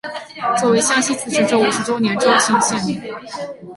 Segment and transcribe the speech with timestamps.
[0.59, 2.99] 作为湘西自治州五十周年州庆献礼。